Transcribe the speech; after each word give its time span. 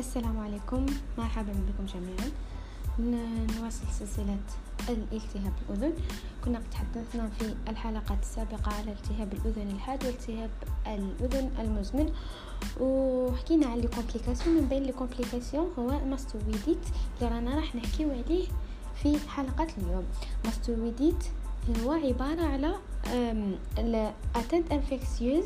السلام 0.00 0.38
عليكم. 0.38 0.86
مرحبا 1.18 1.52
بكم 1.52 1.86
جميعا. 1.86 2.30
نواصل 3.58 3.86
سلسلة 3.98 4.38
الالتهاب 4.88 5.52
الأذن. 5.68 5.92
كنا 6.44 6.58
قد 6.58 6.70
تحدثنا 6.70 7.28
في 7.28 7.54
الحلقات 7.68 8.22
السابقة 8.22 8.72
على 8.72 8.92
التهاب 8.92 9.32
الأذن 9.32 9.70
الحاد 9.70 10.04
والتهاب 10.04 10.50
الأذن 10.86 11.50
المزمن. 11.58 12.12
وحكينا 12.80 13.66
على 13.66 13.80
les 13.80 13.88
complications 13.88 14.56
من 14.56 14.68
بين 14.68 14.82
les 14.82 14.92
complications 14.92 15.72
هو 15.78 15.90
ال 15.90 15.98
mastoïdite 15.98 16.84
اللي 17.20 17.34
رانا 17.34 17.54
راح 17.54 17.74
نحكيو 17.74 18.10
عليه 18.10 18.46
في 19.02 19.18
حلقة 19.28 19.66
اليوم. 19.78 20.04
mastoïdite 20.44 21.24
هو 21.84 21.92
عبارة 21.92 22.42
على 22.42 22.74
l'atteinte 23.78 24.72
infectieuse 24.72 25.44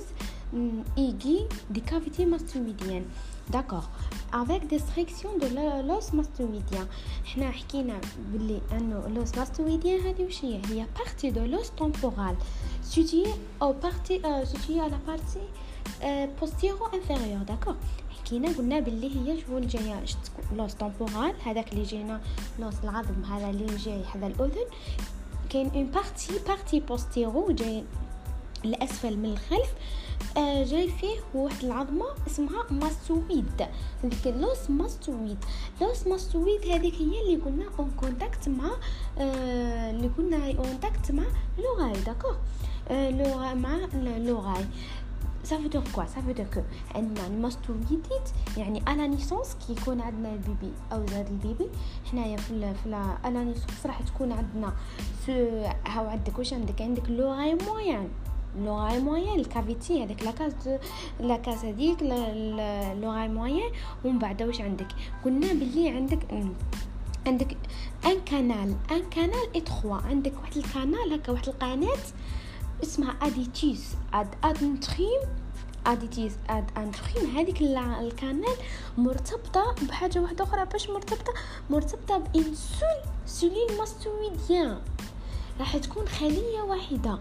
aiguë 0.96 1.48
des 1.74 1.84
cavités 1.90 2.26
mastoïdiennes 2.34 3.06
d'accord 3.50 3.84
avec 4.32 4.64
destruction 4.64 5.38
de 5.38 5.46
l'os 5.80 6.14
mastoïdien 6.14 6.86
حنا 7.24 7.50
حكينا 7.50 8.00
بلي 8.18 8.60
انه 8.72 9.08
l'os 9.08 9.38
mastoïdien 9.38 10.00
هادي 10.00 10.24
واش 10.24 10.44
هي 10.44 10.60
هي 10.66 10.86
partie 10.98 11.30
de 11.30 11.44
l'os 11.44 11.70
temporal 11.70 12.36
c'est 12.82 13.24
une 13.62 13.72
partie 13.72 14.44
c'est 14.44 14.80
la 14.80 14.98
partie 15.06 15.48
postéro-inférieure 16.40 17.42
d'accord 17.42 17.74
حكينا 18.10 18.48
قلنا 18.48 18.80
بلي 18.80 19.16
هي 19.16 19.40
شغل 19.40 19.68
جاي 19.68 19.94
l'os 20.52 20.74
temporal 20.74 21.34
هذاك 21.44 21.72
اللي 21.72 21.82
جينا 21.82 22.20
l'os 22.58 22.74
العظم 22.84 23.24
هذا 23.24 23.50
اللي 23.50 23.76
جاي 23.76 24.04
حدا 24.04 24.26
الاذن 24.26 24.66
كاين 25.50 25.70
une 25.74 25.86
partie 25.86 26.32
partie 26.48 26.80
postéro 26.80 27.52
جاي 27.52 27.84
الأسفل 28.64 29.16
من 29.16 29.30
الخلف 29.32 29.74
آه 30.36 30.64
جاي 30.64 30.88
فيه 30.88 31.16
واحد 31.34 31.64
العظمة 31.64 32.06
اسمها 32.26 32.64
mastoïde 32.70 33.66
هذيك 34.04 34.26
l'os 34.26 34.70
mastoïde 34.70 35.44
l'os 35.80 36.06
mastoïde 36.06 36.60
هذيك 36.66 36.94
هي 36.94 37.22
اللي 37.22 37.36
قلنا 37.36 37.64
en 37.78 37.90
contact 38.00 38.48
مع 38.48 38.70
آه 39.18 39.90
اللي 39.90 40.10
en 40.18 40.54
contact 40.56 41.12
مع 41.12 41.24
l'oreille 41.58 41.92
d'accord 42.06 42.34
آه 42.88 43.10
لوغاي 43.10 43.54
مع 43.54 43.78
لوغاي. 44.18 44.64
Dire 45.44 45.82
quoi? 45.92 46.06
Ça 46.06 46.20
veut 46.20 46.32
dire 46.32 46.48
que 46.50 46.60
عندنا 46.94 47.26
ال 47.26 47.36
mastoïdite 47.36 48.28
يعني 48.56 48.78
à 48.78 48.88
la 48.88 49.06
naissance 49.06 49.56
كي 49.66 49.72
يكون 49.72 50.00
عندنا 50.00 50.32
ال 50.32 50.40
bébé 50.40 50.72
أو 50.92 51.06
زاد 51.06 51.28
ال 51.28 51.36
bébé 51.36 51.68
حنايا 52.10 52.36
في 52.36 52.50
ال 52.50 52.74
في 52.74 52.86
à 53.24 53.31
la 53.31 53.44
naissance 53.44 53.86
راح 53.86 54.02
تكون 54.02 54.32
عندنا 54.32 54.72
سو 55.26 55.32
هاو 55.86 56.06
عندك؟ 56.06 56.38
واش 56.38 56.52
عندك؟ 56.52 56.82
عندك 56.82 57.10
l'oreille 57.10 57.54
moyenne 57.54 58.08
l'oreille 58.58 59.00
moyenne 59.00 59.40
ال 59.40 59.49
cavité 59.49 60.04
هذيك 60.04 60.22
la 60.22 60.30
caisse 60.30 60.52
de 60.64 60.78
la 61.20 61.31
caisse 61.31 61.64
هذيك 61.64 62.02
l'oreille 63.02 63.28
moyenne 63.28 63.70
ومن 64.04 64.18
بعد 64.18 64.42
واش 64.42 64.60
عندك 64.60 64.88
قلنا 65.24 65.52
باللي 65.52 65.88
عندك 65.88 66.18
عندك 67.26 67.56
un 68.06 68.20
canal 68.26 68.76
un 68.90 69.02
canal 69.10 69.56
étroit 69.56 69.96
عندك 69.96 70.32
واحد 70.40 70.56
ال 70.56 70.66
canal 70.66 71.12
هكا 71.12 71.32
واحد 71.32 71.48
القناه 71.48 71.96
اسمها 72.82 73.16
aditus 73.22 73.94
ad 74.14 74.28
antrum 74.44 75.20
aditus 75.86 76.32
ad 76.50 76.70
antrum 76.76 77.36
هذيك 77.36 77.62
ال 77.62 77.78
canal 77.78 78.56
مرتبطه 78.98 79.74
بحاجه 79.88 80.18
واحدة 80.20 80.44
أخرى 80.44 80.64
باش 80.64 80.90
مرتبطه 80.90 81.32
مرتبطه 81.70 82.18
b'une 82.18 82.57
seule 82.57 82.96
cellule 83.26 83.78
mastoïdienne 83.78 84.78
راح 85.60 85.76
تكون 85.76 86.08
خليه 86.08 86.62
واحدة 86.62 87.18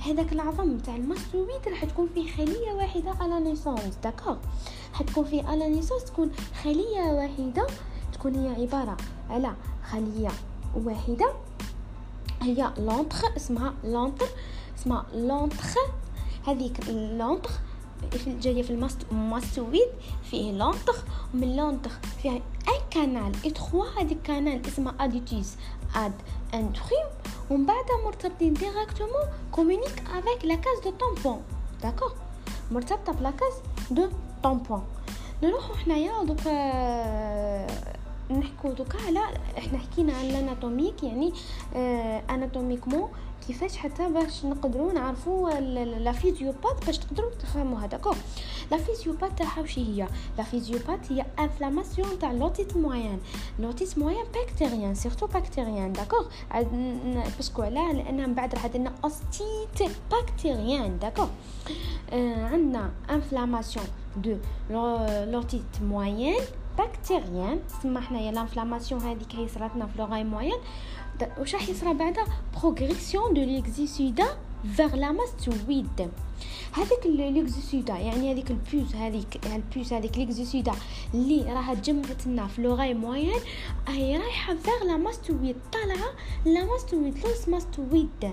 هذاك 0.00 0.32
العظم 0.32 0.78
تاع 0.78 0.96
ال 0.96 1.04
mastoïde 1.04 1.68
راح 1.68 1.84
تكون 1.84 2.08
فيه 2.14 2.32
خلية 2.32 2.72
واحدة 2.72 3.10
على 3.10 3.40
naissance 3.40 3.96
d'accord 4.04 4.36
حتكون 4.92 5.24
فيه 5.24 5.44
على 5.44 5.68
naissance 5.68 6.04
تكون 6.04 6.30
خلية 6.64 7.00
واحدة 7.00 7.66
تكون 8.12 8.34
هي 8.34 8.62
عبارة 8.62 8.96
على 9.30 9.54
خلية 9.90 10.30
واحدة. 10.84 11.32
هي 12.42 12.72
l'antre 12.78 13.36
اسمها 13.36 13.74
l'antre 13.84 14.26
اسمها 14.78 15.06
l'antre 15.14 15.64
هذيك 16.46 16.88
l'antre 16.88 17.50
جاية 18.26 18.62
في 18.62 18.88
ال 19.12 19.20
mastoïde 19.20 19.88
فيه 20.30 20.52
l'antre 20.52 20.94
ومن 21.34 21.56
l'antre 21.56 21.90
فيها 22.22 22.36
un 22.36 22.80
canal 22.90 23.32
étroit 23.44 23.84
هذيك 23.98 24.22
canal 24.22 24.66
اسمها 24.66 24.94
aditus 25.00 25.56
ad 25.96 26.12
antrum 26.54 27.06
ومن 27.50 27.66
بعد 27.66 27.84
مرتبطين 28.04 28.54
directement 28.54 29.24
communique 29.52 30.02
avec 30.14 30.44
la 30.44 30.54
caisse 30.54 30.80
du 30.84 30.90
tympan 30.90 31.42
d'accord 31.82 32.12
مرتبطه 32.70 33.12
ب 33.12 33.18
la 33.18 33.30
caisse 33.30 33.52
du 33.90 34.08
tympan 34.42 34.82
نروحو 35.42 35.74
حنايا 35.74 36.24
donc 36.24 37.66
نحكو 38.30 38.72
donc 38.72 38.98
على 39.06 39.20
إحنا 39.58 39.78
حكينا 39.78 40.12
على 40.12 40.30
ال 40.30 40.37
anatomique 40.37 41.02
يعني 41.02 41.32
آه 41.76 42.22
anatomiquement 42.30 43.08
كيفاش 43.46 43.76
حتى 43.76 44.08
باش 44.08 44.44
نقدروا 44.44 44.92
نعرفوا 44.92 45.50
la 45.98 46.12
physiopath 46.12 46.86
باش 46.86 46.98
تقدروا 46.98 47.30
تفهموا 47.30 47.78
هذاك 47.78 48.06
la 48.70 48.76
physiopath 48.76 49.38
تاعها 49.38 49.60
وش 49.60 49.78
هي 49.78 50.06
la 50.38 50.44
physiopath 50.44 51.12
هي 51.12 51.26
inflammation 51.38 52.18
تاع 52.18 52.32
l'otite 52.32 52.76
moyenne 52.76 53.20
l'otite 53.58 53.98
moyenne 53.98 54.24
bactérienne 54.34 54.94
surtout 54.94 55.26
bactérienne 55.26 55.92
d'accord 55.92 56.26
parce 57.36 57.52
que 57.52 57.62
علاه 57.62 57.92
لأن 57.92 58.28
من 58.28 58.34
بعد 58.34 58.54
راح 58.54 58.64
عندنا 58.64 58.92
اوستيت 59.04 59.92
بكتيريان 60.12 60.98
داكوغ 60.98 61.28
آه 62.12 62.46
عندنا 62.46 62.90
inflammation 63.10 63.86
de 64.16 64.36
l'otite 65.32 65.82
moyenne 65.82 66.40
bactérienne 66.78 67.60
تسمى 67.68 68.00
حنايا 68.00 68.32
l'inflammation 68.32 69.00
هذيك 69.00 69.34
هي 69.34 69.48
صراتنا 69.48 69.86
في 69.86 69.98
l'oreille 69.98 70.24
moyenne 70.24 70.58
واش 71.38 71.54
راح 71.54 71.68
يصرى 71.68 71.94
بعدا 71.94 72.24
progression 72.60 73.34
de 73.34 73.40
l'exsudat 73.40 74.26
vers 74.76 74.96
la 74.96 75.12
mastoïde 75.12 76.10
هذيك 76.72 77.06
l'exsudat 77.06 77.94
يعني 77.94 78.32
هذيك 78.32 78.50
ال 78.50 78.61
pus 78.61 78.94
هذيك 78.94 79.40
ال 79.46 79.57
pus 79.57 79.92
هذيك 79.92 80.18
l'exsudat 80.18 80.72
اللي 81.14 81.42
راها 81.42 81.74
تجمعت 81.74 82.26
لنا 82.26 82.46
في 82.46 82.62
l'oreille 82.62 82.94
moyenne 82.94 83.40
هي 83.88 84.16
رايحة 84.16 84.54
vers 84.54 84.86
la 84.86 84.96
mastoïde 84.96 85.56
طالعة 85.72 86.10
la 86.44 86.64
mastoïde 86.64 87.18
l'os 87.18 87.48
mastoïde 87.48 88.30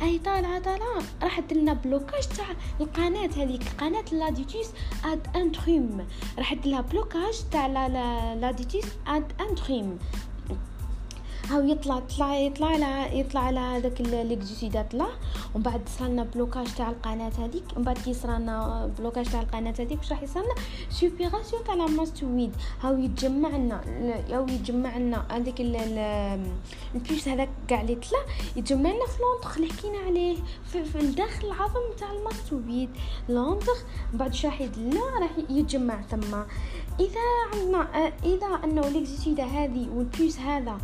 هي 0.00 0.18
طالعة 0.18 0.58
طالعة 0.58 1.02
راح 1.22 1.40
لنا 1.52 1.72
blocage 1.72 2.28
تاع 2.36 2.46
القناة 2.80 3.30
هذيك 3.36 3.62
قناة 3.78 4.04
l'aditus 4.12 4.70
ad 5.04 5.26
antrum. 5.36 6.06
راح 6.38 6.54
لها 6.64 6.80
blocage 6.80 7.40
تاع 7.50 7.66
l'aditus 8.34 8.84
ad 9.06 9.32
antrum. 9.40 9.98
هاو 11.50 11.68
يطلع 11.68 11.98
طلع 11.98 12.38
يطلع 12.38 12.66
على 12.66 13.20
يطلع 13.20 13.40
على 13.40 13.60
هذاك 13.60 14.00
l'exsudat 14.00 14.82
طلع 14.82 15.08
ومن 15.54 15.62
بعد 15.62 15.88
صرنا 15.98 16.24
blocage 16.24 16.66
تاع 16.76 16.90
القناة 16.90 17.32
هذيك 17.38 17.64
ومن 17.76 17.84
بعد 17.84 17.98
كي 17.98 18.14
صرنا 18.14 18.86
blocage 18.98 19.26
تاع 19.26 19.40
القناة 19.40 19.74
هذيك 19.78 19.98
واش 19.98 20.12
راح 20.12 20.22
يصيرنا 20.22 20.54
suppuration 20.90 21.64
تاع 21.64 21.74
ال 21.74 21.83
mastoïde 21.83 22.52
هاو 22.82 22.98
يتجمع 22.98 23.48
لنا 23.48 23.80
هاو 24.30 24.46
يتجمع 24.48 24.98
لنا 24.98 25.24
هذيك 25.30 25.54
ال 26.94 27.02
pus 27.02 27.28
هذاك 27.28 27.48
كاع 27.68 27.80
اللي 27.80 27.94
طلع. 27.94 28.20
يتجمع 28.56 28.90
لنا 28.90 29.06
في 29.06 29.18
l'antre 29.22 29.56
اللي 29.56 29.72
حكينا 29.72 29.98
عليه. 29.98 30.36
في, 30.72 30.84
في 30.84 31.00
الداخل 31.00 31.46
العظم 31.46 31.96
تاع 31.98 32.12
ال 32.12 32.21
mastoïde 32.21 32.90
l'antre 33.28 33.84
من 34.12 34.18
بعد 34.18 34.30
واش 34.30 34.46
راح 34.46 34.62
راح 35.20 35.30
يتجمع 35.50 36.02
ثم. 36.02 36.34
إذا 37.00 37.20
عندنا 37.52 38.12
إذا 38.24 38.46
أنه 38.64 38.88
l'exsudat 38.88 39.44
هذه 39.44 39.88
وال 39.94 40.12
pus 40.12 40.38
هذا 40.38 40.78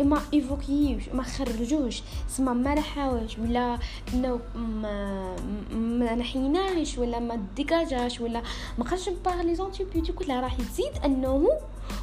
ما 0.00 0.20
évacuéوش 0.34 1.08
ما 1.08 1.22
خرجوش 1.22 2.02
سما 2.28 2.52
ما 2.52 2.74
نحاوش 2.74 3.38
ولا 3.38 3.78
إنه 4.14 4.40
ما, 4.54 5.36
ما 5.72 6.14
نحيناش 6.14 6.98
ولا 6.98 7.18
ما 7.18 7.42
dégagéاش 7.56 8.20
ولا 8.20 8.42
ما 8.78 8.84
خرجش 8.84 9.08
par 9.08 9.42
les 9.42 9.54
antibiotiques 9.54 10.20
ولا 10.20 10.40
راح 10.40 10.60
يزيد 10.60 10.92
أنه 11.04 11.48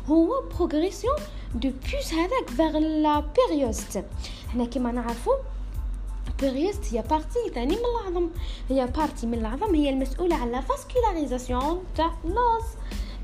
هو 0.08 0.44
progression 0.56 1.16
du 1.56 1.72
pus 1.92 2.14
هذاك 2.14 2.50
vers 2.50 2.78
la 2.78 3.20
périoste 3.50 4.04
حنا 4.54 4.66
كيما 4.66 4.92
نعرفوا 4.92 5.36
périoste 6.42 6.94
هي 6.94 7.02
partie 7.02 7.50
ثاني 7.56 7.76
من 7.76 7.82
العظم. 8.02 8.30
هي 8.70 8.88
partie 8.88 9.28
من 9.28 9.34
العظم 9.34 9.76
هي 9.76 9.90
المسؤولة 9.90 10.36
على 10.36 10.62
vascularisation 10.62 11.84
تاع 11.96 12.14
l'os 12.26 12.66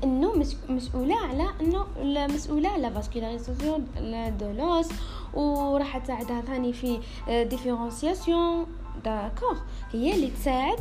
إنه 0.04 0.44
مسؤولة 0.68 1.16
على 1.16 1.46
إنه 1.60 1.86
مسؤولة 2.26 2.68
على 2.68 2.90
vascularisation 2.90 3.86
de 4.40 4.50
l'os 4.50 4.88
وراح 5.34 5.98
تساعدها 5.98 6.40
ثاني 6.40 6.72
في 6.72 6.98
différenciation 7.28 8.66
d'accord. 9.04 9.58
هي 9.92 10.14
اللي 10.14 10.30
تساعد 10.30 10.78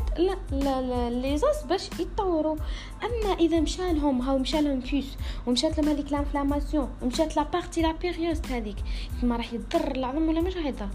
les 1.11 1.37
os 1.37 1.63
باش 1.69 1.89
يتطوروا. 1.99 2.55
أما 3.03 3.33
إذا 3.33 3.59
مشى 3.59 3.93
لهم 3.93 4.21
هاو 4.21 4.37
مشى 4.37 4.61
لهم 4.61 4.79
pus 4.79 5.17
ومشات 5.47 5.77
لهم 5.77 5.89
هذيك 5.89 6.11
l'inflammation 6.11 6.89
ومشات 7.01 7.37
la 7.37 7.43
partie 7.43 7.81
la 7.81 7.91
périoste 7.91 8.47
هذيك 8.47 8.77
ما 9.23 9.35
راح 9.35 9.53
يضر 9.53 9.91
العظم 9.91 10.29
ولا 10.29 10.41
مش 10.41 10.57
راح 10.57 10.65
يضر؟ 10.65 10.87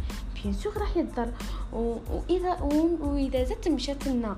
bien 0.44 0.54
sûr 0.54 0.76
راح 0.76 0.96
يضر 0.96 1.32
وإذا 1.72 2.60
وإذا 3.00 3.44
زدت 3.44 3.68
مشات 3.68 4.06
لنا 4.06 4.36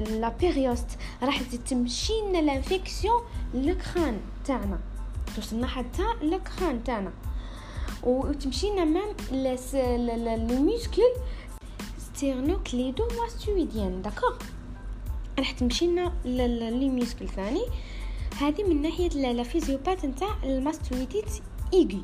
la 0.00 0.28
périoste 0.28 0.86
راح 1.22 1.42
تزيد 1.42 1.64
تمشي 1.64 2.12
لنا 2.28 2.38
l'infection 2.38 3.22
le 3.54 3.74
crâne 3.74 4.20
تاعنا. 4.44 4.78
توصلنا 5.36 5.66
حتى 5.66 6.02
le 6.22 6.40
crâne 6.40 6.84
تاعنا 6.84 7.12
وتمشي 8.02 8.70
لنا 8.70 8.84
même 8.84 9.14
les 9.32 10.60
muscles 10.60 11.12
sterno-cléido-mastoïdiens 11.98 14.02
d'accord 14.02 14.36
راح 15.38 15.50
تمشي 15.50 15.86
لنا 15.86 16.12
les 16.70 16.88
muscles 16.88 17.28
ثاني. 17.28 17.64
هذه 18.40 18.62
من 18.62 18.82
ناحية 18.82 19.08
لا 19.08 19.42
فيزيوبات 19.42 20.04
نتاع 20.04 20.36
الماستويديت 20.44 21.30
ايغي 21.74 22.02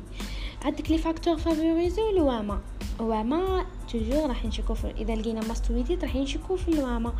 عندك 0.65 0.91
لي 0.91 0.97
فاكتور 0.97 1.37
فافوريزو 1.37 2.09
الواما 2.09 2.59
واما 2.99 3.65
توجور 3.91 4.27
راح 4.27 4.45
نشكو 4.45 4.73
في 4.73 4.91
إذا 4.97 5.15
لقينا 5.15 5.47
ماستويديت 5.47 6.03
راح 6.03 6.15
نشكو 6.15 6.55
في 6.55 6.67
الواما. 6.67 7.13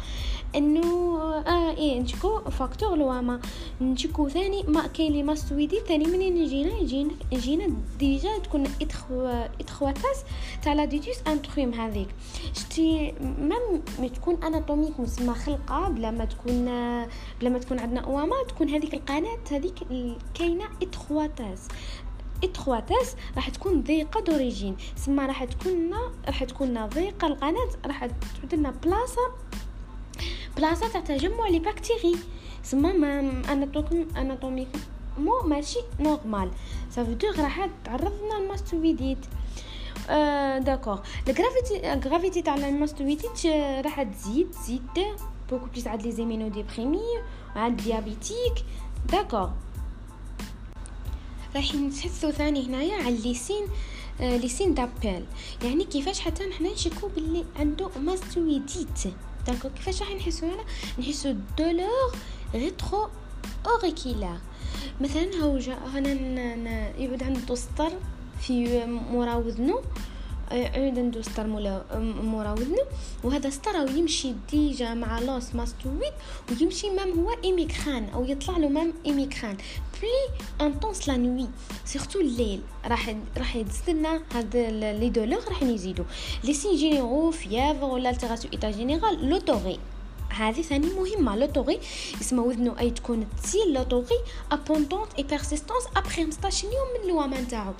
انه 0.55 1.17
آه 1.47 1.77
إيه 1.77 1.99
نشكو 1.99 2.39
فاكتور 2.39 2.93
الواما. 2.93 3.39
نشكو 3.81 4.29
ثاني 4.29 4.63
ما 4.63 4.87
كاين 4.87 5.11
لي 5.11 5.23
ماستويديت 5.23 5.83
ثاني 5.83 6.05
منين 6.05 6.37
يجينا؟ 6.37 6.77
يجينا 6.77 7.11
يجينا 7.31 7.75
ديجا 7.99 8.37
تكون 8.37 8.63
ادخو 8.81 9.27
ادخواتاس 9.59 10.23
تاع 10.63 10.73
لا 10.73 10.85
ديتوس 10.85 11.17
انترويم 11.27 11.73
هذيك. 11.73 12.07
شتي 12.53 13.13
مام 13.21 13.81
تكون 14.15 14.43
اناتوميك 14.43 14.99
مسمى 14.99 15.33
خلقة 15.33 15.89
بلا 15.89 16.11
ما 16.11 16.25
تكون 16.25 16.65
بلا 17.41 17.49
ما 17.49 17.59
تكون 17.59 17.79
عندنا 17.79 18.05
واما 18.07 18.35
تكون 18.47 18.69
هذيك 18.69 18.93
القناة 18.93 19.37
هذيك 19.51 19.75
كاينة 20.33 20.65
ادخواتاس 20.81 21.67
اتخواتاس 22.45 23.15
راح 23.35 23.49
تكون 23.49 23.83
ضيقة 23.83 24.19
دوريجين. 24.21 24.75
سما 24.95 25.25
راح 25.25 25.43
تكون 25.43 25.93
راح 26.27 26.43
تكون 26.43 26.85
ضيقة 26.85 27.27
القناة 27.27 27.69
راح 27.85 28.05
تعود 28.05 28.55
لنا 28.55 28.71
بلاصه 28.71 29.31
بلاصة 30.57 30.87
تاع 30.87 31.01
تجمع 31.01 31.47
لي 31.47 31.59
بكتيري 31.59 32.15
سما 32.63 32.93
ما 32.93 33.41
اناتوميك 34.17 34.67
مو 35.17 35.39
ماشي 35.45 35.79
نورمال 35.99 36.51
سافو 36.89 37.13
دو 37.13 37.27
راح 37.37 37.69
تعرضنا 37.85 38.37
الماستويديت 38.37 39.17
آه 40.09 40.57
داكوغ 40.57 40.99
الجرافيتي 41.27 41.93
الجرافيتي 41.93 42.41
تاع 42.41 42.55
الماستويديت 42.55 43.45
راح 43.85 44.03
تزيد 44.03 44.51
تزيد 44.51 44.81
beaucoup 45.49 45.65
plus 45.65 45.87
عاد 45.87 46.01
les 46.01 46.11
immunodéprimés 46.11 47.01
عاد 47.55 47.77
diabétiques 47.77 48.65
d'accord 49.11 49.49
راح 51.55 51.75
نتحدثوا 51.75 52.31
ثاني 52.31 52.67
هنايا 52.67 52.95
على 52.95 53.15
ال 53.15 53.20
les 53.20 53.36
signes 53.36 53.67
آه 54.21 54.37
les 54.37 54.49
signes 54.49 54.73
d'appel. 54.73 55.25
يعني 55.63 55.83
كيفاش 55.83 56.19
حتى 56.19 56.45
نحنا 56.45 56.73
نشكو 56.73 57.07
باللي 57.07 57.45
عنده 57.59 57.89
mastoïdite. 57.99 58.99
d'accord 59.47 59.69
كيفاش 59.69 60.01
راح 60.01 60.11
نحسو 60.11 60.45
هنا؟ 60.45 60.63
نحسو 60.99 61.35
douleur 61.57 62.15
rétro-auriculaire 62.55 64.37
مثلا 65.01 65.41
هاو 65.41 65.57
جا 65.57 65.73
هنا 65.73 66.99
يبعد 66.99 67.23
عنده 67.23 67.55
سطر 67.55 67.91
في 68.41 68.85
مورا 68.85 69.35
وذنو 69.35 69.81
عود 70.51 70.99
عنده 70.99 71.21
ستار 71.21 71.47
مولا 71.47 71.83
مورا 72.23 72.51
وذنو 72.51 72.85
وهذا 73.23 73.49
ستار 73.49 73.89
يمشي 73.97 74.33
déjà 74.51 74.93
مع 74.93 75.19
l'os 75.19 75.55
mastoïde 75.55 76.13
ويمشي 76.51 76.89
même 76.89 77.19
هو 77.19 77.31
hémicrâne 77.43 78.09
أو 78.09 78.25
يطلع 78.25 78.57
له 78.57 78.69
même 78.69 78.93
hémicrâne. 79.05 79.57
plus 80.01 80.67
intense 80.67 81.09
la 81.09 81.17
nuit 81.17 81.47
surtout 81.85 82.19
الليل. 82.19 82.61
راح 82.85 83.15
راح 83.37 83.55
يزيد 83.55 84.05
هاد 84.33 84.57
les 84.99 85.09
douleurs 85.09 85.43
راح 85.49 85.63
يزيدوا 85.63 86.05
les 86.43 86.53
signes 86.53 86.75
généraux 86.75 87.31
fièvre 87.31 87.85
ولا 87.85 88.09
altération 88.09 88.51
état 88.53 88.71
général 88.71 89.29
l'otorrhée 89.29 89.79
هذه 90.35 90.61
ثاني 90.61 90.87
مهمة 90.87 91.35
l'otorrhée 91.35 91.79
اسمها 92.21 92.45
وذنو 92.45 92.79
أي 92.79 92.91
تكون 92.91 93.27
تسيل 93.43 93.73
l'otorrhée 93.73 94.19
abondante 94.51 95.13
et 95.17 95.23
persistance 95.23 95.83
après 95.95 96.23
15 96.23 96.65
يوم 96.65 96.73
من 97.03 97.09
l'OMA 97.09 97.41
نتاعو. 97.41 97.73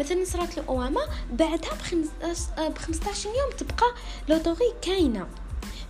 مثلا 0.00 0.24
صرات 0.24 0.56
له 0.56 0.64
OMA 0.68 1.00
بعدها 1.32 1.70
ب 2.58 2.78
15 2.78 3.28
يوم 3.28 3.50
تبقى 3.58 3.86
l'otorrhée 4.28 4.72
كاينة. 4.82 5.26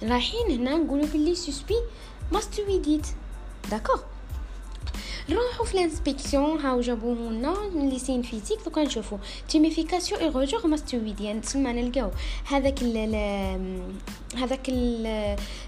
رايحين 0.03 0.51
هنا 0.51 0.77
نقولوا 0.77 1.07
باللي 1.07 1.35
suspect 1.35 1.77
mastoïdite 2.33 3.07
d'accord 3.71 4.01
نروحو 5.31 5.65
في 5.65 5.75
l'inspection 5.75 6.59
هاو 6.61 6.81
جابوه 6.81 7.15
لنا 7.15 7.55
les 7.75 7.99
signes 7.99 8.23
physiques 8.23 8.59
دوكا 8.65 8.83
نشوفو 8.83 9.17
tuméfaction 9.49 10.21
et 10.21 10.29
rougeur 10.29 10.67
mastoïdienne 10.67 11.41
تسمى 11.41 11.73
نلقاو 11.73 12.11
هذاك 12.45 12.83
ال 12.83 13.15
هذاك 14.37 14.69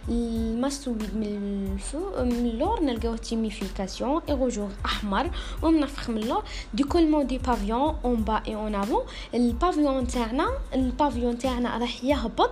ال 0.08 0.20
mastoïde 0.20 1.16
من 1.16 1.68
الفو 1.74 2.24
من 2.24 2.46
اللور 2.46 2.80
نلقاو 2.80 3.16
tuméfaction 3.16 4.22
et 4.28 4.34
rougeur 4.34 4.70
احمر 4.84 5.30
ومنفخ 5.62 6.10
من 6.10 6.16
اللور 6.16 6.44
décollement 6.74 7.26
du 7.26 7.38
pavillon 7.38 7.96
en 8.04 8.16
bas 8.24 8.42
et 8.46 8.54
en 8.54 8.74
avant 8.74 9.02
ال 9.34 9.42
pavillon 9.42 10.06
تاعنا 10.06 10.48
ال 10.74 10.82
pavillon 10.82 11.38
تاعنا 11.38 11.78
راح 11.78 12.04
يهبط 12.04 12.50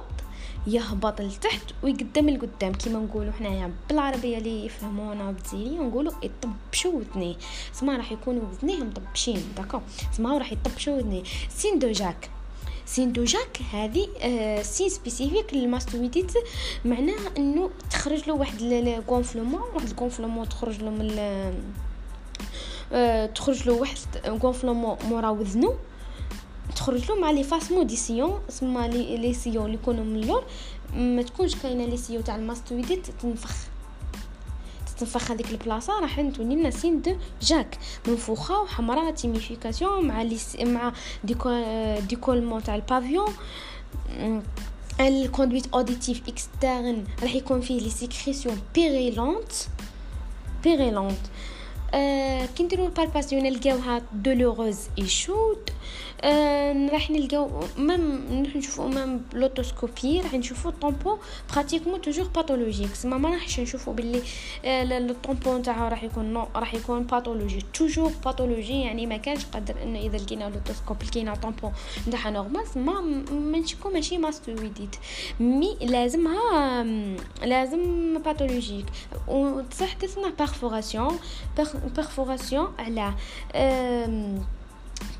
يهبط 0.66 1.20
لتحت 1.20 1.62
ويقدم 1.82 2.30
لقدام 2.30 2.72
كيما 2.72 2.98
نقولوا 2.98 3.32
حنايا 3.32 3.72
بالعربية 3.88 4.38
اللي 4.38 4.66
يفهمونا 4.66 5.30
بالزيري 5.30 5.78
نقولوا 5.78 6.12
يطبشوا 6.22 6.92
وذنيه 6.92 7.34
سما 7.72 7.96
راح 7.96 8.12
يكونوا 8.12 8.42
وذنيه 8.42 8.84
مطبشين 8.84 9.42
d'accord 9.56 9.80
سما 10.12 10.38
راح 10.38 10.52
يطبشوا 10.52 10.96
وذنيه 10.96 11.22
signe 11.48 11.78
de 11.78 11.90
Jacques. 11.90 12.30
signe 12.86 13.12
de 13.12 13.24
Jacques 13.24 13.60
هذه 13.72 14.08
آه 14.20 14.62
signe 14.62 14.88
spécifique 14.88 15.54
لل 15.54 15.67
mastoïdite 15.67 16.32
معناه 16.84 17.18
إنه 17.38 17.70
تخرج 17.90 18.28
له 18.28 18.34
واحد 18.34 18.62
ال 18.62 18.71
gonflement 18.71 19.60
واحد 19.74 19.88
ال 19.88 19.94
gonflement 19.94 20.48
تخرج 20.48 20.82
له 20.82 20.90
من 20.90 21.18
آه 22.92 23.26
تخرج 23.26 23.68
له 23.68 23.74
واحد 23.74 23.98
gonflement 24.40 24.96
مورا 25.08 25.28
وذنو. 25.28 25.74
تخرج 26.70 27.08
له 27.08 27.20
مع 27.20 27.30
l'effacement 27.30 27.44
du 27.44 27.72
sillon 27.72 28.40
سما 28.48 28.88
les 28.88 29.16
les 29.16 29.34
sillons 29.34 29.64
اللي 29.64 29.74
يكونوا 29.74 30.04
من 30.04 30.16
اللور. 30.16 30.44
ما 30.94 31.22
تكونش 31.22 31.54
كاينة 31.54 31.84
les 31.84 31.96
sillons 31.96 32.24
تاع 32.24 32.36
ال 32.36 32.43
mastoïdite 32.43 33.06
تنفخ 33.06 33.54
تنفخ 34.98 35.30
هذيك 35.30 35.50
البلاصة 35.50 36.00
راح 36.00 36.20
تولي 36.20 36.54
لنا 36.54 36.70
signe 36.70 37.02
de 37.02 37.16
Jacques. 37.42 37.78
منفوخة 38.08 38.60
وحمراء 38.62 39.10
tuméfaction 39.10 40.06
مع 40.06 40.22
لي 40.22 40.38
مع 40.60 40.92
décolle 41.24 41.96
décollement 42.06 42.62
تاع 42.62 42.74
ال 42.74 42.80
pavillon. 42.80 43.32
ال 45.00 45.08
conduit 45.09 45.66
auditif 45.74 46.28
externe 46.28 47.04
راح 47.22 47.34
يكون 47.34 47.60
فيه 47.60 47.80
les 47.80 47.90
sécrétions 47.90 48.60
purulentes 48.74 49.52
purulentes 50.64 51.20
كي 52.56 52.62
نديرو 52.62 52.86
ال 52.86 52.92
palpation 52.92 53.42
نلقاوها 53.42 54.02
douloureuse 54.12 54.78
اي 54.98 55.04
آه 55.04 55.56
راح 56.92 57.10
نلقاو 57.10 57.50
même 57.78 58.26
نروح 58.30 58.56
نشوفو 58.56 58.88
même 58.88 59.18
ب 59.32 59.40
l'otoscopie 59.40 60.20
راح 60.20 60.34
نشوفو 60.34 60.70
tympan 60.70 61.18
pratiquement 61.54 62.00
toujours 62.00 62.26
pathologique 62.26 62.94
سما 62.94 63.18
ما 63.18 63.28
راحش 63.28 63.60
نشوفو 63.60 63.92
باللي 63.92 64.22
آه 64.64 64.98
le 64.98 65.14
tympan 65.14 65.58
نتاعو 65.58 65.88
راح 65.88 66.04
يكون 66.04 66.24
non 66.24 66.46
راح 66.56 66.74
يكون 66.74 67.02
pathologique 67.02 67.64
toujours 67.74 68.12
pathologique 68.24 68.80
يعني 68.80 69.06
ما 69.06 69.16
كانش 69.16 69.44
قادر 69.44 69.82
إنه 69.82 69.98
إذا 69.98 70.18
لقينا 70.18 70.44
l'otoscope 70.44 71.02
لقينا 71.02 71.34
tympan 71.34 71.70
نتاعها 72.08 72.30
normal 72.30 72.66
سما 72.66 73.00
ما 73.30 73.58
نشكو 73.58 73.90
ماشي 73.90 74.18
mastoïdite 74.18 74.96
mais 75.40 75.76
لازمها 75.80 76.82
لازم 77.42 78.18
باثولوجيك 78.18 78.86
وتصح 79.28 79.92
تسمى 79.92 80.30
بيرفوراسيون 80.38 81.18
بيرفوراسيون 81.96 82.72
على 82.78 83.14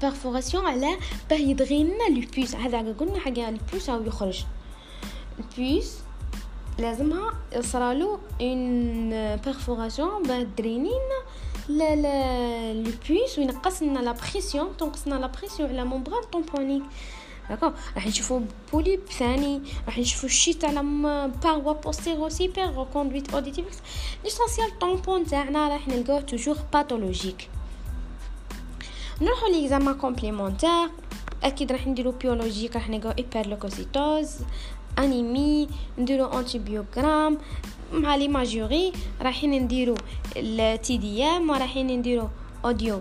بيرفوراسيون 0.01 0.67
على 0.67 0.97
باه 1.31 1.37
يدغي 1.39 1.85
لنا 1.85 2.27
بوس 2.37 2.55
هذا 2.55 2.93
قلنا 2.93 3.19
حاجة 3.21 3.49
البوس 3.49 3.91
أو 3.91 4.03
يخرج. 4.03 4.45
البوس 5.39 5.95
لازمها 6.79 7.33
يصرالو 7.53 8.19
اون 8.41 9.37
بيرفوراسيون 9.37 10.23
باه 10.23 10.43
درينين 10.43 11.09
لا 11.69 11.97
لا 11.97 12.91
بوس 13.09 13.39
وينقص 13.39 13.83
لنا 13.83 13.99
لا 13.99 14.13
بريسيون 14.13 14.77
تنقص 14.77 15.07
لنا 15.07 15.15
لا 15.15 15.27
بريسيون 15.27 15.71
على 15.71 15.85
ممبران 15.85 16.23
طومبونيك 16.33 16.83
d'accord 17.51 17.73
راح 17.95 18.07
نشوفو 18.07 18.41
polype 18.73 19.01
ثاني 19.19 19.63
راح 19.87 19.99
نشوفو 19.99 20.27
ال 20.27 20.31
chute 20.31 20.53
تاع 20.55 20.71
paroi 21.43 21.73
postéro-supérieure 21.73 22.87
conduit 22.93 23.35
auditif 23.35 23.81
l'essentiel 24.25 24.79
tympan 24.79 25.27
تاعنا 25.27 25.69
راح 25.69 25.89
نلقاوه 25.89 26.21
toujours 26.21 26.57
pathologique 26.73 27.49
نروحو 29.23 29.47
les 29.47 29.61
examens 29.61 29.95
complémentaires 29.95 30.89
أكيد 31.43 31.73
راح 31.73 31.87
نديرو 31.87 32.13
biologique 32.13 32.77
راح 32.77 32.89
نلقاو 32.89 33.13
hyperleucocytose 33.19 34.37
anémie 34.99 35.69
نديرو 35.99 36.27
antibiogramme 36.27 37.39
مع 37.93 38.17
l'imagerie 38.17 38.93
رايحين 39.23 39.63
نديرو 39.63 39.95
ال 40.37 40.97
TDM 40.97 41.51
ورايحين 41.51 41.99
نديرو 41.99 42.29
audio 42.65 43.01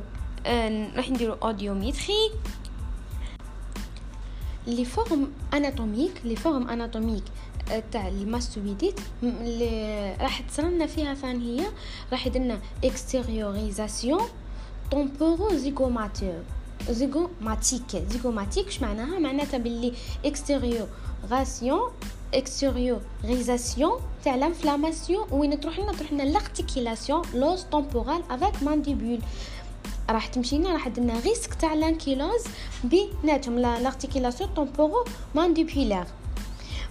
راح 0.96 1.10
نديرو 1.10 1.34
audiométrie 1.34 2.32
les 4.68 4.86
formes 4.86 5.32
anatomiques 5.53 6.22
les 6.24 6.36
formes 6.36 6.70
anatomiques 6.70 7.24
تاع 7.92 8.08
ال 8.08 8.16
mastoïdite 8.16 9.00
راح 10.22 10.42
تصرنا 10.42 10.86
فيها 10.86 11.14
ثاني 11.14 11.62
هي 11.62 11.66
راح 12.12 12.28
يدنا 12.28 12.60
extériorisation 12.84 14.22
temporo 14.91 15.56
zygomateur 15.56 16.44
zygomatique 16.89 18.03
zygomatique 18.10 18.68
اش 18.67 18.81
معناها 18.81 19.19
معناتها 19.19 19.58
باللي 19.58 19.93
extérioration 20.25 21.91
extériorisation 22.34 24.00
تاع 24.24 24.36
l'inflammation 24.36 25.27
وين 25.31 25.60
تروح 25.60 25.79
لنا 25.79 25.91
تروح 25.93 26.13
لنا 26.13 26.24
l'articulation 26.24 27.22
l'os 27.34 27.63
temporal 27.63 28.22
avec 28.29 28.63
mandibule 28.63 29.20
راح 30.10 30.27
تمشي 30.27 30.58
لنا 30.58 30.74
راح 30.74 30.86
عندنا 30.86 31.19
risque 31.20 31.53
تاع 31.53 31.74
l'ankylose 31.74 32.44
بيناتهم 32.84 33.60
l'articulation 33.60 34.50
temporo 34.56 35.06
mandibulaire 35.36 36.08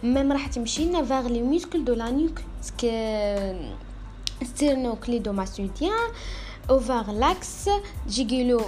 même 0.03 0.33
راح 0.33 0.47
تمشي 0.47 0.85
لنا 0.85 1.05
vers 1.05 1.29
les 1.29 1.43
muscles 1.43 1.85
de 1.85 1.95
la 1.95 2.11
nuque 2.11 2.41
sterno-cléido-mastoïdien 4.45 6.09
أو 6.71 6.81
vers 6.81 7.11
l'axe 7.11 7.71
jugulo 8.09 8.61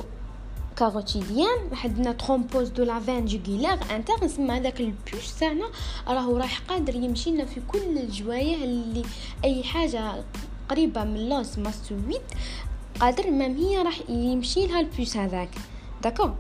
carotidien 0.77 1.69
راح 1.71 1.87
عندنا 1.87 2.13
thrombose 2.13 2.69
de 2.69 2.85
la 2.85 3.01
veine 3.01 3.25
jugulaire 3.25 3.79
interne 3.97 4.25
نسمى 4.25 4.55
هذاك 4.55 4.81
ال 4.81 4.94
pus 4.94 5.33
تاعنا. 5.41 5.71
راهو 6.09 6.37
رايح 6.37 6.61
قادر 6.69 6.95
يمشي 6.95 7.31
لنا 7.31 7.45
في 7.45 7.61
كل 7.69 7.99
الجوايه 7.99 8.65
اللي 8.65 9.03
أي 9.45 9.63
حاجة 9.63 10.25
قريبة 10.69 11.05
من 11.05 11.29
l'os 11.29 11.59
mastoïde 11.59 12.23
قادر 13.01 13.31
même 13.31 13.57
هي 13.57 13.83
راح 13.83 14.01
يمشي 14.09 14.67
لها 14.67 14.81
ال 14.81 14.90
pus 14.90 15.17
هذاك. 15.17 15.51
d'accord 16.03 16.31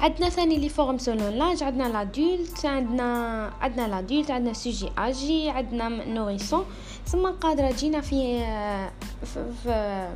عندنا 0.00 0.28
ثاني 0.28 0.58
les 0.58 0.68
formes 0.68 0.98
selon 0.98 1.30
l'âge 1.30 1.62
عندنا 1.62 1.88
l'adulte 1.88 2.66
عندنا 2.66 3.50
عندنا 3.60 3.88
l'adulte 3.88 4.30
عندنا 4.30 4.52
سوجي 4.52 4.90
أجي 4.98 5.50
عندنا 5.50 5.88
nourrisson 5.88 6.64
ثم 7.06 7.26
قادرة 7.26 7.70
تجينا 7.70 8.00
في 8.00 8.38
في 9.24 9.52
في, 9.62 10.08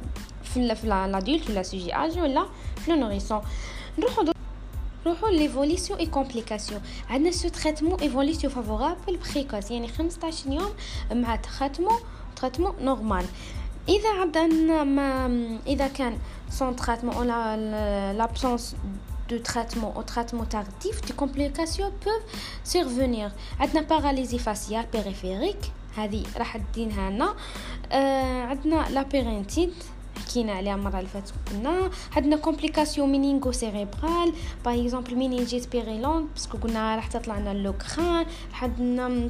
في 0.75 0.87
l'adulte 0.87 1.51
ولا 1.51 1.63
سوجي 1.63 1.95
أجي 1.95 2.21
ولا 2.21 2.47
في 2.85 2.93
nourrisson 2.93 3.41
نروحو 3.99 4.25
نروحو 5.07 5.29
l'évolution 5.29 5.99
et 5.99 6.07
complications 6.07 6.81
عندنا 7.11 7.31
sous 7.31 7.49
traitement 7.49 8.01
évolution 8.01 8.53
favorable 8.53 9.19
précoce 9.35 9.71
يعني 9.71 9.89
15 9.89 10.53
يوم 10.53 10.71
مع 11.13 11.37
traitement 11.37 11.99
traitement 12.37 12.75
normal 12.81 13.25
اذا 13.89 14.21
عندنا 14.21 14.85
ما 14.85 15.27
اذا 15.67 15.89
كان 15.89 16.19
sans 16.51 16.77
traitement 16.77 17.27
l'absence 18.13 18.77
de 19.29 19.39
traitement 19.39 19.93
ou 19.97 20.03
traitement 20.03 20.45
tardif, 20.45 21.01
des 21.03 21.13
complications 21.13 21.91
peuvent 22.05 22.27
survenir. 22.65 23.33
عندنا 23.61 23.87
paralysie 23.89 24.39
faciale 24.39 24.87
périphérique. 24.87 25.73
هذه 25.97 26.23
راح 26.37 26.57
تدينها 26.57 27.11
لنا 27.11 27.35
آه 27.93 28.43
عندنا 28.43 28.87
labyrinthite 28.91 29.75
حكينا 30.19 30.53
عليها 30.53 30.75
المرة 30.75 30.99
اللي 30.99 31.09
فاتت 31.09 31.35
قلنا 31.51 31.91
عندنا 32.17 32.37
complications 32.37 33.09
méningo 33.09 33.53
cérébrales 33.53 34.33
par 34.65 34.81
exemple 34.81 35.17
méningite 35.17 35.73
purulente 35.73 36.29
parce 36.35 36.50
que 36.50 36.59
قلنا 36.59 36.97
راح 36.97 37.07
تطلع 37.07 37.39
لنا 37.39 37.55
le 37.55 37.75
crâne 37.75 38.27
عندنا 38.53 39.29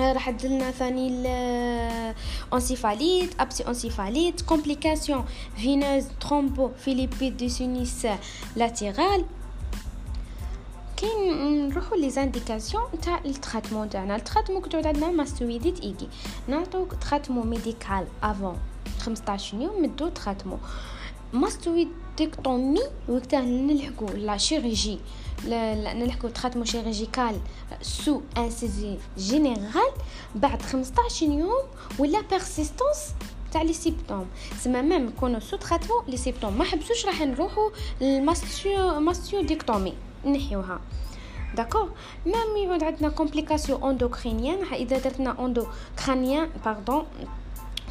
راح 0.00 0.28
لنا 0.28 0.70
ثاني 0.70 1.08
ال 2.52 3.40
encéphalite 3.40 3.68
abcès 3.68 4.40
encéphalite 4.40 5.24
complications 5.56 6.04
veineuses 6.20 6.70
thrombophlébite 6.84 7.36
du 7.36 7.48
sinus 7.48 8.06
latéral 8.56 9.24
كاين 10.96 11.68
نروحو 11.68 11.94
les 11.96 12.10
indications 12.10 12.84
تاع 13.02 13.20
ال 13.24 13.30
traitement 13.30 13.90
تاعنا. 13.90 14.16
ال 14.16 14.20
traitement 14.20 14.62
كتعود 14.62 14.86
عندنا 14.86 15.10
mastoïdite 15.10 15.80
aiguë 15.80 16.08
نعطوك 16.48 16.94
traitement 16.94 17.46
médical 17.46 18.06
avant 18.22 18.56
15 19.00 19.60
يوم 19.60 19.82
de 19.82 20.08
traitement. 20.08 20.60
mastoïdectomie 21.32 22.80
وقتها 23.08 23.40
نلحقو 23.40 24.06
la 24.06 24.38
chirurgie 24.38 24.98
نلحقو 25.46 26.28
traitement 26.28 26.66
chirurgical 26.66 27.40
sous 27.82 28.20
anesthésie 28.36 28.96
générale 29.18 29.92
بعد 30.34 30.62
15 30.62 31.26
يوم 31.26 31.62
ولا 31.98 32.20
persistance 32.20 32.98
تاع 33.52 33.62
les 33.62 33.72
symptômes 33.72 34.26
سما 34.60 34.82
même 34.82 35.06
نكونو 35.06 35.40
sous 35.40 35.56
traitement 35.56 36.04
les 36.08 36.16
symptômes 36.16 36.58
ما 36.58 36.64
حبسوش 36.64 37.06
راح 37.06 37.22
نروحو 37.22 37.70
لل 38.00 39.00
mastoï 39.00 39.42
mastoïdectomie. 39.42 39.94
نحيوها. 40.26 40.80
d'accord 41.56 41.90
même 42.26 42.56
يعود 42.56 42.82
عندنا 42.82 43.08
complication 43.08 43.82
endocrânienne 43.82 44.58
اذا 44.72 44.98
درتنا 44.98 45.44
endocrânienne 45.44 46.48
pardon 46.64 47.04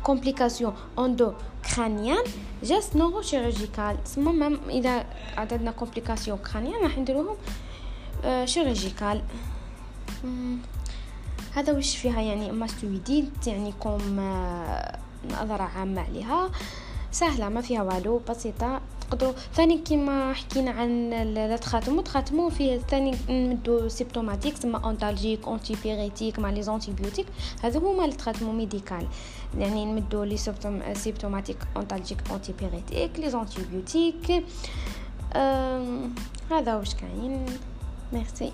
complication 0.04 0.74
endocrânienne 1.00 2.24
geste 2.64 2.96
neurochirurgical 2.96 4.04
تسمى 4.04 4.34
même 4.34 4.60
اذا 4.70 5.06
عندنا 5.38 5.72
complication 5.72 6.38
crânienne 6.38 6.82
راح 6.82 6.98
نديروهم 6.98 7.38
chirurgical 8.46 9.22
هذا 11.54 11.74
وش 11.74 11.98
فيها 11.98 12.22
يعني 12.22 12.52
mastoïdite 12.52 13.32
يعني 13.48 13.74
comme 13.80 14.20
نظرة 15.32 15.64
عامة 15.64 16.02
عليها 16.02 16.50
سهلة 17.12 17.50
ما 17.50 17.62
فيها 17.62 17.84
والو 17.84 18.22
بسيطة 18.30 18.82
تقدروا 19.10 19.34
ثاني 19.54 19.78
كيما 19.78 20.34
حكينا 20.34 20.72
عن 20.72 21.10
le 21.10 21.58
traitement 21.58 22.02
traitement 22.02 22.50
فيه 22.50 22.78
ثاني 22.78 23.16
نمدو 23.30 23.88
symptomatique 23.88 24.58
تسمى 24.58 24.82
antalgique 24.84 25.48
antipyrétique 25.48 26.40
مع 26.40 26.50
les 26.50 26.64
antibiotiques 26.64 27.26
هذو 27.64 27.92
هما 27.92 28.08
les 28.08 28.14
traitements 28.14 28.52
médicales. 28.52 29.08
يعني 29.58 29.86
نمدو 29.86 30.24
les 30.24 30.38
symptomatiques 30.94 31.58
antalgique 31.76 32.18
antipyrétique 32.32 33.20
les 33.20 33.30
antibiotiques 33.30 34.44
هذا 36.52 36.76
واش 36.76 36.96
كاين. 36.96 37.46
ميرسي. 38.14 38.52